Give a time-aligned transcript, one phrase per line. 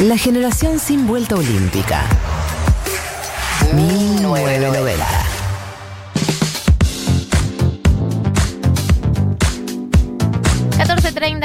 [0.00, 2.02] La generación sin vuelta olímpica.
[3.74, 5.06] 1990.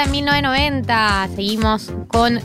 [0.03, 1.29] en 1990.
[1.35, 2.39] Seguimos con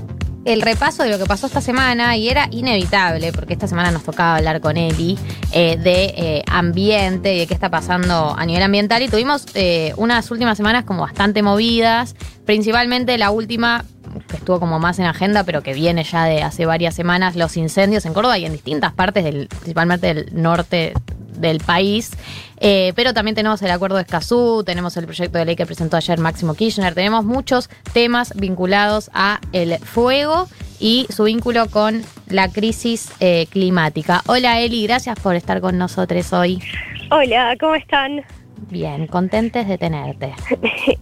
[0.44, 4.02] el repaso de lo que pasó esta semana y era inevitable, porque esta semana nos
[4.02, 5.18] tocaba hablar con Eli
[5.52, 9.02] eh, de eh, ambiente y de qué está pasando a nivel ambiental.
[9.02, 12.16] Y tuvimos eh, unas últimas semanas como bastante movidas,
[12.46, 13.84] principalmente la última
[14.30, 17.56] que estuvo como más en agenda, pero que viene ya de hace varias semanas, los
[17.56, 20.94] incendios en Córdoba y en distintas partes, del, principalmente del norte
[21.40, 22.12] del país.
[22.58, 25.96] Eh, pero también tenemos el acuerdo de Escazú, tenemos el proyecto de ley que presentó
[25.96, 32.48] ayer Máximo Kirchner, tenemos muchos temas vinculados a el fuego y su vínculo con la
[32.48, 34.22] crisis eh, climática.
[34.26, 36.62] Hola Eli, gracias por estar con nosotros hoy.
[37.10, 38.22] Hola, ¿cómo están?
[38.68, 40.34] Bien, contentes de tenerte.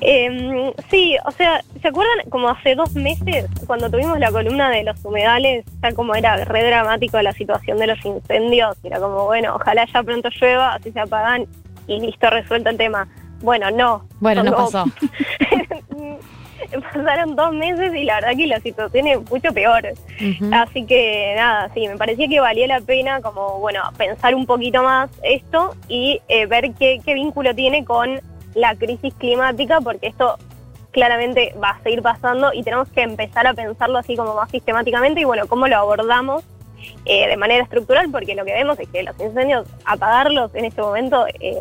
[0.00, 4.84] Em, sí, o sea, ¿se acuerdan como hace dos meses cuando tuvimos la columna de
[4.84, 8.76] los humedales, tal como era re dramático la situación de los incendios?
[8.84, 11.46] Era como, bueno, ojalá ya pronto llueva, así se apagan
[11.86, 13.08] y listo, resuelto el tema.
[13.42, 14.06] Bueno, no.
[14.20, 14.84] Bueno, no pasó.
[16.92, 19.86] pasaron dos meses y la verdad que la situación es mucho peor.
[20.52, 24.82] Así que nada, sí, me parecía que valía la pena como, bueno, pensar un poquito
[24.82, 28.20] más esto y eh, ver qué, qué vínculo tiene con
[28.54, 30.38] la crisis climática, porque esto
[30.90, 35.20] claramente va a seguir pasando y tenemos que empezar a pensarlo así como más sistemáticamente
[35.20, 36.44] y bueno, cómo lo abordamos
[37.04, 40.80] eh, de manera estructural, porque lo que vemos es que los incendios, apagarlos en este
[40.80, 41.60] momento, eh,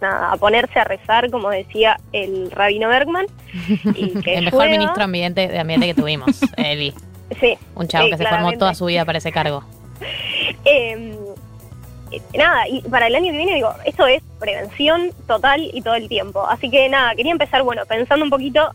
[0.00, 3.26] a ponerse a rezar, como decía el rabino Bergman.
[4.26, 6.92] el mejor ministro ambiente, de ambiente que tuvimos, Eli.
[7.40, 7.56] Sí.
[7.74, 9.62] Un chavo que se formó toda su vida para ese cargo.
[10.64, 11.14] Em,
[12.36, 16.08] nada, y para el año que viene digo, esto es prevención total y todo el
[16.08, 16.46] tiempo.
[16.46, 18.70] Así que nada, quería empezar, bueno, pensando un poquito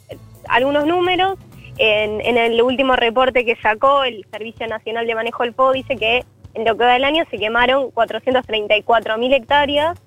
[0.47, 1.37] algunos números.
[1.77, 6.25] En, el último reporte que sacó el Servicio Nacional de Manejo del Fuego dice que
[6.55, 10.01] en lo que va del año se quemaron 434 mil hectáreas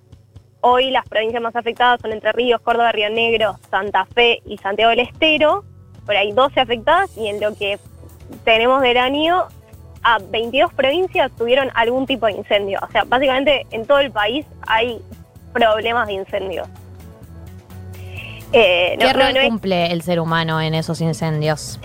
[0.63, 4.91] Hoy las provincias más afectadas son Entre Ríos, Córdoba, Río Negro, Santa Fe y Santiago
[4.91, 5.65] del Estero.
[6.05, 7.79] Por hay 12 afectadas y en lo que
[8.45, 9.47] tenemos del año,
[10.03, 12.79] a 22 provincias tuvieron algún tipo de incendio.
[12.83, 15.01] O sea, básicamente en todo el país hay
[15.53, 16.65] problemas de incendio.
[18.53, 21.81] Eh, ¿Qué rol cumple el ser humano en esos incendios?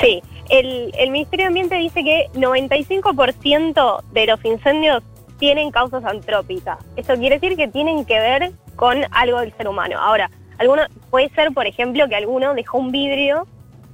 [0.00, 5.02] Sí, el, el Ministerio de Ambiente dice que 95% de los incendios
[5.38, 6.78] tienen causas antrópicas.
[6.96, 9.98] Eso quiere decir que tienen que ver con algo del ser humano.
[9.98, 13.46] Ahora, alguno, puede ser, por ejemplo, que alguno dejó un vidrio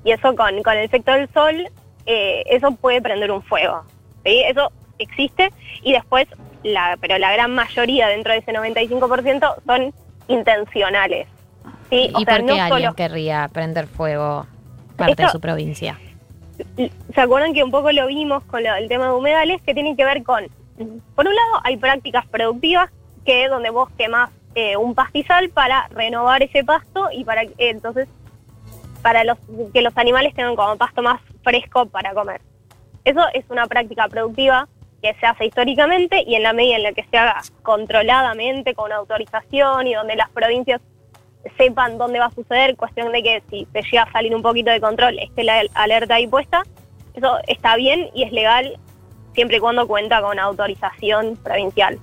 [0.05, 1.69] y eso con, con el efecto del sol,
[2.07, 3.83] eh, eso puede prender un fuego.
[4.25, 4.43] ¿sí?
[4.47, 6.27] Eso existe y después,
[6.65, 9.95] la, pero la gran mayoría dentro de ese 95% son
[10.27, 11.29] intencionales.
[11.91, 12.11] ¿sí?
[12.17, 14.47] ¿Y por qué alguien querría prender fuego
[14.97, 15.99] parte de su provincia?
[17.15, 20.05] ¿Se acuerdan que un poco lo vimos con el tema de humedales que tienen que
[20.05, 20.49] ver con
[21.15, 22.91] por un lado, hay prácticas productivas
[23.25, 28.09] que donde vos quemás eh, un pastizal para renovar ese pasto y para entonces
[29.03, 29.39] para los,
[29.73, 32.41] que los animales tengan como pasto más fresco para comer.
[33.05, 34.69] Eso es una práctica productiva
[35.05, 38.91] que se hace históricamente y en la medida en la que se haga controladamente, con
[38.91, 40.81] autorización y donde las provincias
[41.59, 44.71] sepan dónde va a suceder, cuestión de que si se llega a salir un poquito
[44.71, 46.63] de control esté la alerta ahí puesta,
[47.13, 48.79] eso está bien y es legal
[49.35, 51.99] siempre y cuando cuenta con autorización provincial.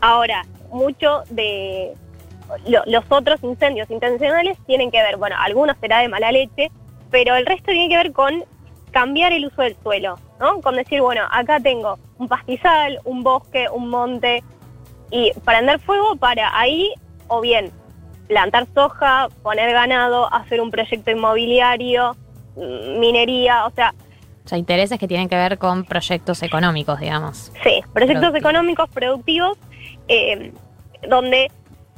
[0.00, 0.42] Ahora,
[0.72, 1.94] mucho de
[2.64, 6.72] los otros incendios intencionales tienen que ver, bueno, algunos será de mala leche,
[7.12, 8.44] pero el resto tiene que ver con
[8.90, 10.60] cambiar el uso del suelo, ¿no?
[10.60, 14.42] Con decir, bueno, acá tengo un pastizal, un bosque, un monte,
[15.10, 16.92] y prender fuego para ahí,
[17.28, 17.70] o bien
[18.28, 22.16] plantar soja, poner ganado, hacer un proyecto inmobiliario,
[22.56, 23.94] mm, minería, o sea,
[24.44, 27.50] o sea, intereses que tienen que ver con proyectos económicos, digamos.
[27.64, 29.58] Sí, proyectos económicos productivos,
[30.06, 30.52] eh,
[31.08, 31.50] donde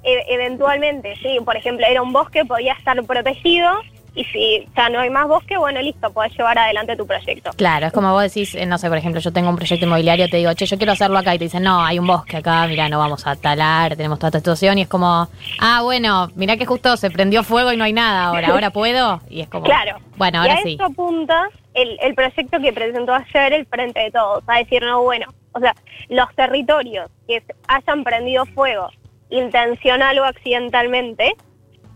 [0.03, 3.71] e, eventualmente, sí, por ejemplo, era un bosque, podía estar protegido,
[4.19, 7.51] y si ya no hay más bosque, bueno, listo, puedes llevar adelante tu proyecto.
[7.57, 10.29] Claro, es como vos decís, eh, no sé, por ejemplo, yo tengo un proyecto inmobiliario,
[10.29, 12.67] te digo, che, yo quiero hacerlo acá, y te dicen, no, hay un bosque acá,
[12.67, 15.29] mira, no vamos a talar, tenemos toda esta situación, y es como,
[15.61, 19.21] ah, bueno, mira que justo se prendió fuego y no hay nada ahora, ¿ahora puedo?
[19.31, 19.99] Y es como, claro.
[20.17, 24.43] bueno, ahora y a Eso apunta el, proyecto que presentó ayer el Frente de Todos,
[24.49, 25.77] a decir, no, bueno, o sea,
[26.09, 28.89] los territorios que hayan prendido fuego
[29.31, 31.35] intencional o accidentalmente,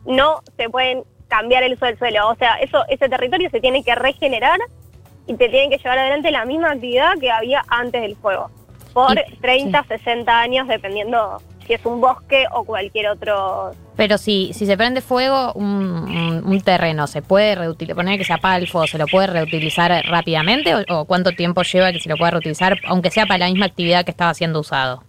[0.05, 2.29] no se pueden cambiar el uso del suelo.
[2.29, 4.59] O sea, eso, ese territorio se tiene que regenerar
[5.27, 8.51] y te tienen que llevar adelante la misma actividad que había antes del fuego,
[8.93, 14.67] por 30, 60 años, dependiendo si es un bosque o cualquier otro Pero si, si
[14.67, 17.97] se prende fuego un, terreno, ¿se puede reutilizar?
[17.97, 20.75] Poner que se apaga el fuego, ¿se lo puede reutilizar rápidamente?
[20.75, 23.67] ¿O, o cuánto tiempo lleva que se lo pueda reutilizar, aunque sea para la misma
[23.67, 25.03] actividad que estaba siendo usado?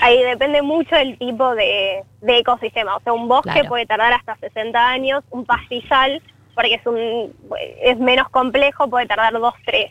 [0.00, 2.96] Ahí depende mucho del tipo de, de ecosistema.
[2.96, 3.68] O sea, un bosque Claro.
[3.68, 6.20] puede tardar hasta 60 años, un pastizal,
[6.54, 7.34] porque es, un,
[7.82, 9.90] es menos complejo, puede tardar 2, 3.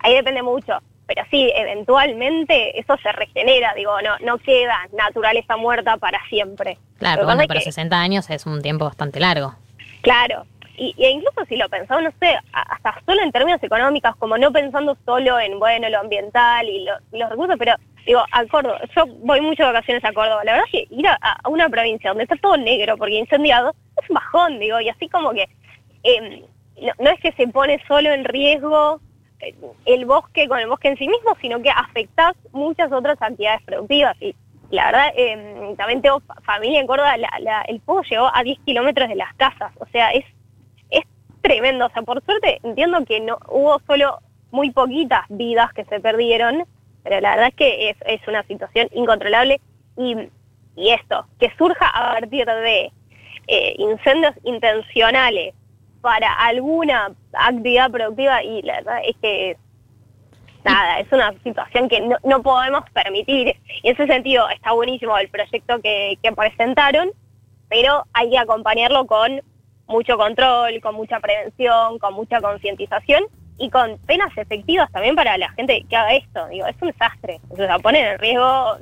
[0.00, 0.78] Ahí depende mucho.
[1.06, 6.78] Pero sí, eventualmente eso se regenera, digo, no, no queda naturaleza muerta para siempre.
[6.98, 9.54] Claro, pero bueno, pero que- 60 años es un tiempo bastante largo.
[10.02, 10.44] Claro,
[10.76, 14.50] y, e incluso si lo pensamos, no sé, hasta solo en términos económicos, como no
[14.52, 17.74] pensando solo en, bueno, lo ambiental y, lo- y los recursos, pero
[18.06, 21.06] digo, a Córdoba, yo voy mucho de vacaciones a Córdoba, la verdad es que ir
[21.08, 25.08] a, una provincia donde está todo negro porque incendiado es un bajón, digo, y así
[25.08, 25.48] como que
[26.04, 26.44] eh,
[26.98, 29.00] no, es que se pone solo en riesgo
[29.40, 29.54] eh,
[29.86, 34.16] el bosque con el bosque en sí mismo, sino que afectás muchas otras actividades productivas.
[34.20, 34.34] Y
[34.70, 38.42] la verdad, eh, también tengo fa- familia en Córdoba, la- la- el fuego llegó a
[38.42, 40.24] 10 kilómetros de las casas, o sea, es,
[40.90, 41.02] es
[41.40, 44.18] tremendo, o sea, por suerte entiendo que no hubo solo
[44.52, 46.64] muy poquitas vidas que se perdieron,
[47.06, 49.60] pero la verdad es que es, una situación incontrolable
[49.96, 50.28] y,
[50.76, 52.90] esto, que surja a partir de
[53.46, 55.54] eh, incendios intencionales
[56.00, 59.56] para alguna actividad productiva y la verdad es que
[60.64, 63.56] nada, es una situación que no, no podemos permitir.
[63.82, 67.10] Y en ese sentido está buenísimo el proyecto que, que presentaron,
[67.68, 69.40] pero hay que acompañarlo con
[69.86, 73.26] mucho control, con mucha prevención, con mucha concientización
[73.58, 76.46] y con penas efectivas también para la gente que haga esto.
[76.48, 77.40] Digo, es un desastre.
[77.48, 78.78] O sea, ponen en riesgo a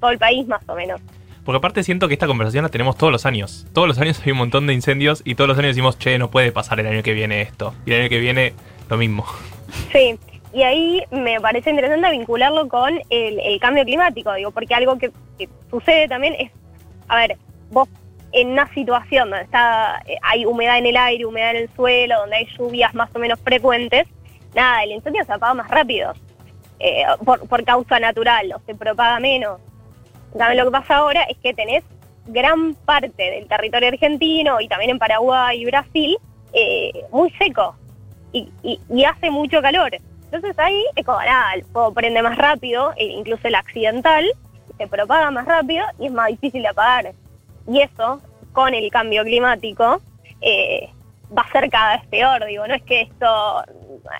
[0.00, 1.00] todo el país más o menos.
[1.44, 3.66] Porque aparte siento que esta conversación la tenemos todos los años.
[3.72, 6.30] Todos los años hay un montón de incendios y todos los años decimos, che, no
[6.30, 7.74] puede pasar el año que viene esto.
[7.86, 8.52] Y el año que viene
[8.88, 9.24] lo mismo.
[9.92, 10.18] Sí,
[10.54, 15.10] y ahí me parece interesante vincularlo con el, el cambio climático, digo, porque algo que,
[15.38, 16.50] que sucede también es,
[17.06, 17.36] a ver,
[17.70, 17.86] vos
[18.32, 22.20] en una situación donde está, eh, hay humedad en el aire, humedad en el suelo,
[22.20, 24.06] donde hay lluvias más o menos frecuentes,
[24.54, 26.12] nada, el incendio se apaga más rápido,
[26.80, 29.60] eh, por, por causa natural, o se propaga menos.
[30.36, 31.84] También lo que pasa ahora es que tenés
[32.26, 36.18] gran parte del territorio argentino y también en Paraguay y Brasil
[36.52, 37.74] eh, muy seco
[38.32, 39.90] y, y- hace mucho calor.
[40.24, 44.26] Entonces ahí es como nada, el fuego prende más rápido, e incluso el accidental,
[44.76, 47.12] se propaga más rápido y es más difícil de apagar.
[47.66, 48.20] Y eso,
[48.52, 50.00] con el cambio climático,
[50.42, 50.90] eh,
[51.36, 52.44] va a ser cada vez peor.
[52.44, 53.64] Digo, no es que esto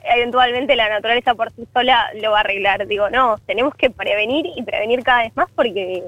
[0.04, 2.86] eventualmente la naturaleza por sí sola lo va a arreglar.
[2.86, 6.02] Digo, no, tenemos que prevenir y prevenir cada vez más porque,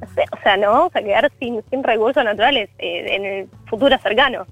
[0.00, 3.48] no sé, o sea, no vamos a quedar sin, sin recursos naturales eh, en el
[3.66, 4.46] futuro cercano.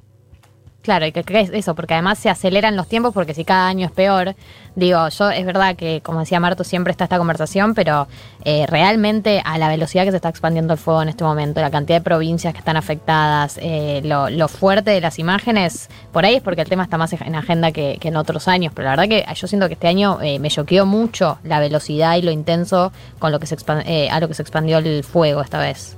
[0.85, 3.69] Claro, y que, que es eso, porque además se aceleran los tiempos, porque si cada
[3.69, 4.35] año es peor,
[4.75, 8.07] digo, yo es verdad que, como decía Marto, siempre está esta conversación, pero
[8.45, 11.71] eh, realmente a la velocidad que se está expandiendo el fuego en este momento, la
[11.71, 16.43] cantidad de provincias que están afectadas, eh, lo, fuerte de las imágenes, por ahí es
[16.43, 19.25] porque el tema está más en agenda que, en otros años, pero la verdad que
[19.35, 23.33] yo siento que este año eh, me choqueó mucho la velocidad y lo intenso con
[23.33, 23.57] lo que se
[23.87, 25.97] eh, a lo que se expandió el fuego esta vez.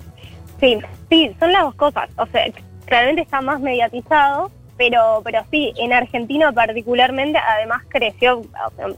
[0.60, 0.78] Sí,
[1.10, 2.08] sí, son las dos cosas.
[2.18, 2.44] O sea,
[2.86, 8.42] realmente está más mediatizado, pero, pero sí, en Argentina particularmente, además creció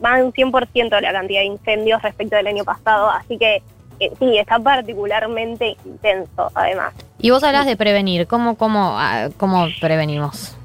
[0.01, 3.63] más de un 100% la cantidad de incendios respecto del año pasado, así que
[4.01, 6.95] eh, sí, está particularmente intenso además.
[7.19, 10.57] Y vos hablas de prevenir, ¿cómo, cómo, ah, cómo prevenimos?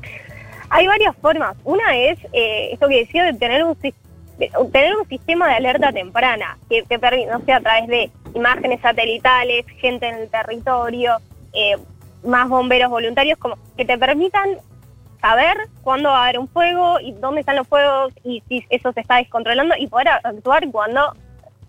[0.69, 1.55] Hay varias formas.
[1.63, 3.77] Una es eh, esto que decía de tener un
[4.37, 8.11] de tener un sistema de alerta temprana que te permite, no sé, a través de
[8.33, 11.17] imágenes satelitales, gente en el territorio,
[11.53, 11.77] eh,
[12.23, 14.57] más bomberos voluntarios, como que te permitan
[15.23, 18.91] saber cuándo va a haber un fuego y dónde están los fuegos y si eso
[18.91, 21.15] se está descontrolando y poder actuar cuando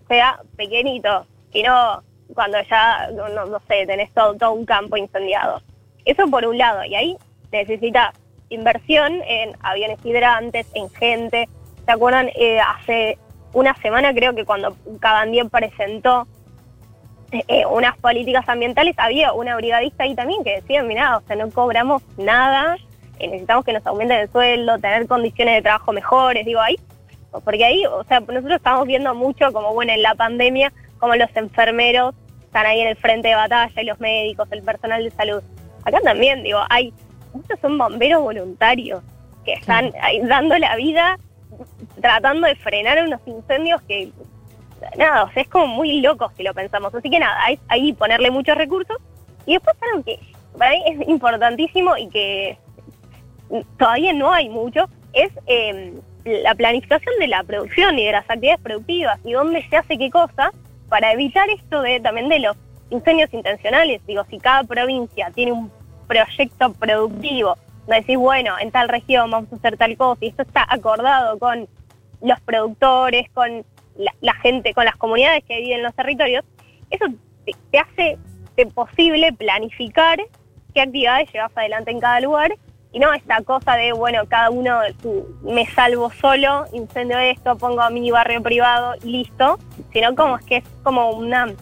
[0.09, 5.61] sea pequeñito y no cuando ya, no, sé, tenés todo, un campo incendiado.
[6.03, 7.17] Eso por un lado, y ahí
[7.51, 8.13] necesitas
[8.49, 11.47] inversión en aviones hidrantes, en gente.
[11.85, 12.29] ¿Se acuerdan?
[12.35, 13.17] Eh, hace
[13.53, 16.27] una semana creo que cuando Cabandier presentó
[17.31, 21.49] eh, unas políticas ambientales, había una brigadista ahí también que decía, mira, o sea, no
[21.51, 22.75] cobramos nada,
[23.19, 26.77] necesitamos que nos aumenten el sueldo, tener condiciones de trabajo mejores, digo, ahí,
[27.43, 31.29] porque ahí, o sea, nosotros estamos viendo mucho como, bueno, en la pandemia, como los
[31.35, 35.43] enfermeros están ahí en el frente de batalla, y los médicos, el personal de salud.
[35.83, 36.93] Acá también, digo, hay,
[37.33, 39.01] muchos son bomberos voluntarios
[39.43, 41.17] que están ahí dando la vida,
[42.01, 44.09] tratando de frenar unos incendios que,
[44.97, 46.95] nada, o sea, es como muy loco si lo pensamos.
[46.95, 48.97] Así que nada, hay, hay que ponerle muchos recursos.
[49.45, 50.19] Y después algo que
[50.57, 52.57] para mí es importantísimo y que
[53.77, 55.93] todavía no hay mucho, es eh,
[56.25, 60.09] la planificación de la producción y de las actividades productivas y dónde se hace qué
[60.09, 60.51] cosa
[60.89, 62.57] para evitar esto de también de los
[62.89, 64.05] incendios intencionales.
[64.05, 65.71] Digo, si cada provincia tiene un
[66.07, 70.43] proyecto productivo, donde decís, bueno, en tal región vamos a hacer tal cosa, y esto
[70.43, 71.67] está acordado con
[72.21, 73.63] los productores, con
[74.21, 76.43] la, gente, con las comunidades que viven en los territorios,
[76.89, 77.05] eso
[77.45, 78.17] te, te hace
[78.55, 80.19] de posible planificar
[80.73, 82.55] qué actividades llevas adelante en cada lugar
[82.95, 84.79] y no esta cosa de, bueno, cada uno
[85.41, 89.59] me salvo solo, incendio esto, pongo a mi barrio privado y listo,
[89.91, 91.53] sino como es que es como una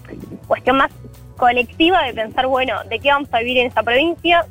[0.45, 0.91] cuestión más
[1.35, 4.45] colectiva de pensar, bueno, de qué vamos a vivir en esta provincia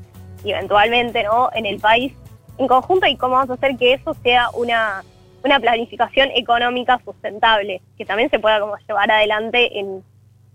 [0.44, 2.14] y eventualmente, ¿no?, en el país
[2.58, 5.04] en conjunto y cómo vamos a hacer que eso sea una,
[5.44, 10.02] una planificación económica sustentable, que también se pueda como llevar adelante en,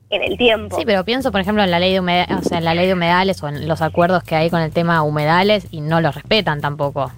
[0.10, 0.78] en el tiempo.
[0.78, 2.88] Sí, pero pienso, por ejemplo, en la ley de humedales, o sea, en la ley
[2.88, 6.16] de humedales o en los acuerdos que hay con el tema humedales y no los
[6.16, 7.12] respetan tampoco.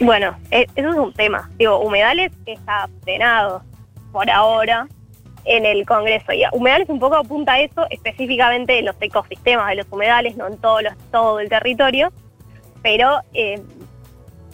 [0.00, 1.50] Bueno, e- eso es un tema.
[1.58, 3.62] Digo, Humedales está frenado
[4.12, 4.86] por ahora
[5.44, 6.32] en el Congreso.
[6.32, 10.46] Y Humedales un poco apunta a eso, específicamente en los ecosistemas de los humedales, no
[10.46, 12.12] en todo, los, todo el territorio.
[12.82, 13.60] Pero eh,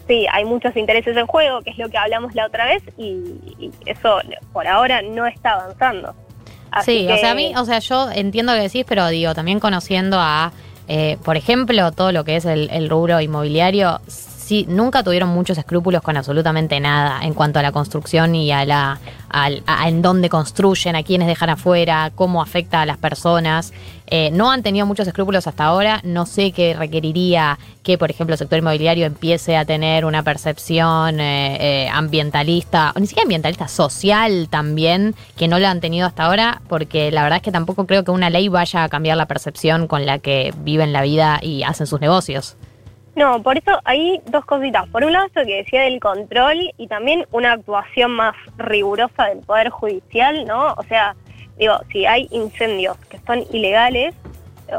[0.07, 3.13] sí, hay muchos intereses en juego, que es lo que hablamos la otra vez, y,
[3.59, 4.19] y eso
[4.53, 6.15] por ahora no está avanzando.
[6.75, 9.35] Así sí, o sea, a mí, o sea, yo entiendo lo que decís, pero digo,
[9.35, 10.53] también conociendo a,
[10.89, 14.01] eh, por ejemplo, todo lo que es el, el rubro inmobiliario,
[14.45, 18.65] sí, nunca tuvieron muchos escrúpulos con absolutamente nada en cuanto a la construcción y a
[18.65, 23.73] la al- a, en dónde construyen, a quiénes dejan afuera, cómo afecta a las personas.
[24.07, 26.01] Eh, no han tenido muchos escrúpulos hasta ahora.
[26.05, 31.19] No sé qué requeriría que, por ejemplo, el sector inmobiliario empiece a tener una percepción
[31.21, 36.25] eh, eh, ambientalista, o ni siquiera ambientalista, social también, que no lo han tenido hasta
[36.25, 39.27] ahora, porque la verdad es que tampoco creo que una ley vaya a cambiar la
[39.27, 42.57] percepción con la que viven la vida y hacen sus negocios.
[43.17, 44.89] No, por eso hay dos cositas.
[44.89, 49.39] Por un lado, esto que decía del control y también una actuación más rigurosa del
[49.39, 50.75] Poder Judicial, ¿no?
[50.75, 51.15] O sea,
[51.57, 54.15] digo, si hay incendios que son ilegales,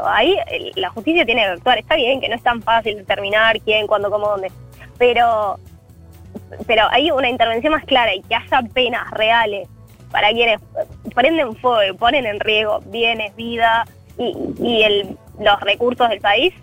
[0.04, 1.78] ahí el- la justicia tiene que actuar.
[1.78, 4.52] Está bien que no es tan fácil determinar quién, cuándo, cómo, dónde,
[4.98, 5.58] pero,
[6.66, 9.68] pero hay una intervención más clara y que haya penas reales
[10.10, 10.60] para quienes
[11.14, 13.86] prenden fuego y ponen en riesgo bienes, vida
[14.18, 16.54] y, los recursos del país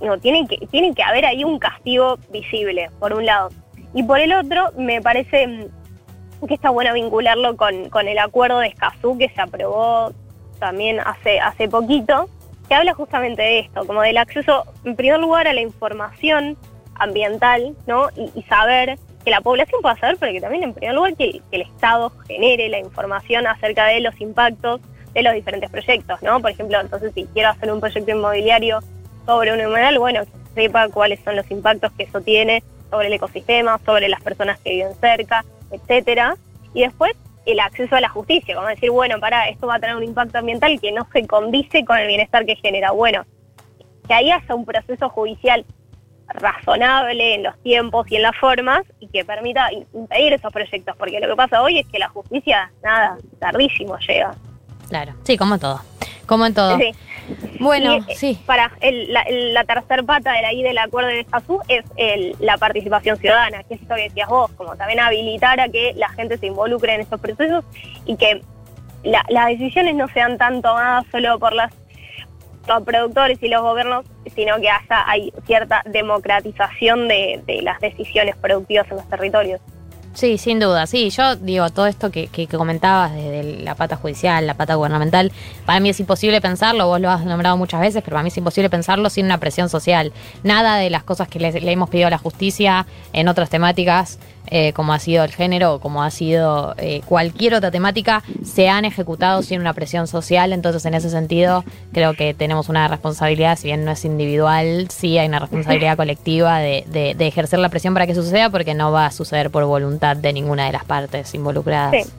[0.00, 3.50] no, tiene que, tiene que haber ahí un castigo visible, por un lado.
[3.94, 8.60] Y por el otro, me parece mm, que está bueno vincularlo con, con el acuerdo
[8.60, 10.12] de Escazú que se aprobó
[10.58, 12.28] también hace, hace poquito,
[12.68, 16.56] que habla justamente de esto, como del acceso, en primer lugar, a la información
[16.94, 18.08] ambiental, ¿no?
[18.14, 21.56] Y, saber que la población pueda saber, pero que también, en primer lugar, que, que
[21.56, 24.80] el Estado genere la información acerca de los impactos
[25.14, 26.40] de los diferentes proyectos, ¿no?
[26.40, 28.80] Por ejemplo, entonces, si quiero hacer un proyecto inmobiliario
[29.26, 33.12] sobre un humedal, bueno, que sepa cuáles son los impactos que eso tiene sobre el
[33.14, 36.36] ecosistema, sobre las personas que viven cerca, etcétera.
[36.74, 37.12] Y después
[37.46, 40.38] el acceso a la justicia, como decir, bueno, para, esto va a tener un impacto
[40.38, 42.90] ambiental que no se condice con el bienestar que genera.
[42.92, 43.24] Bueno,
[44.06, 45.64] que ahí haya un proceso judicial
[46.28, 51.18] razonable en los tiempos y en las formas y que permita impedir esos proyectos, porque
[51.18, 54.34] lo que pasa hoy es que la justicia, nada, tardísimo llega.
[54.88, 55.80] Claro, sí, como todo.
[56.30, 56.78] Como en todo.
[56.78, 56.92] Sí.
[57.58, 58.38] Bueno, Y, eh, sí.
[58.46, 62.36] Para el- la, el- la tercer pata de ahí del acuerdo de Escazú es el-
[62.38, 66.08] la participación ciudadana, que es esto que decías vos, como también habilitar a que la
[66.10, 67.64] gente se involucre en estos procesos
[68.06, 68.42] y que
[69.02, 71.72] la- las decisiones no sean tan tomadas solo por las
[72.68, 74.04] los productores y los gobiernos,
[74.36, 79.60] sino que haya hay cierta democratización de, de las decisiones productivas en los territorios.
[80.12, 81.08] Sí, sin duda, sí.
[81.10, 85.30] Yo digo, todo esto que, que- que comentabas desde la pata judicial, la pata gubernamental,
[85.64, 88.36] para mí es imposible pensarlo, vos lo has nombrado muchas veces, pero para mí es
[88.36, 90.12] imposible pensarlo sin una presión social.
[90.42, 94.18] Nada de las cosas que le, le hemos pedido a la justicia en otras temáticas,
[94.46, 98.68] eh, como ha sido el género o como ha sido eh, cualquier otra temática, se
[98.68, 100.52] han ejecutado sin una presión social.
[100.52, 101.62] Entonces, en ese sentido,
[101.92, 106.58] creo que tenemos una responsabilidad, si bien no es individual, sí hay una responsabilidad colectiva
[106.58, 109.64] de, de- de ejercer la presión para que suceda, porque no va a suceder por
[109.66, 112.04] voluntad de ninguna de las partes involucradas.
[112.04, 112.12] Sí.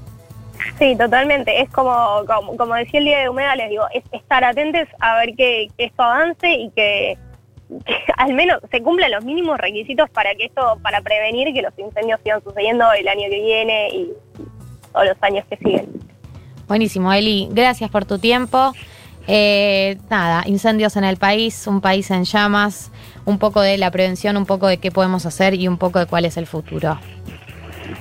[0.77, 1.61] Sí, totalmente.
[1.61, 5.35] Es como, como, como decía el día de humedales, digo, es estar atentos a ver
[5.35, 7.17] que, que esto avance y que,
[7.85, 11.77] que al menos se cumplan los mínimos requisitos para que esto, para prevenir que los
[11.79, 14.45] incendios sigan sucediendo el año que viene y, y
[14.93, 15.89] todos los años que siguen.
[16.67, 17.49] Buenísimo, Eli.
[17.51, 18.73] Gracias por tu tiempo.
[19.27, 22.91] Eh, nada, incendios en el país, un país en llamas,
[23.25, 26.05] un poco de la prevención, un poco de qué podemos hacer y un poco de
[26.05, 26.99] cuál es el futuro.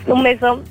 [0.06, 0.62] Un beso.